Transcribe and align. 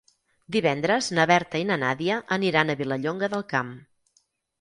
Divendres 0.53 1.09
na 1.19 1.25
Berta 1.31 1.61
i 1.63 1.67
na 1.71 1.77
Nàdia 1.81 2.15
aniran 2.37 2.75
a 2.75 2.77
Vilallonga 2.79 3.31
del 3.35 3.45
Camp. 3.53 3.71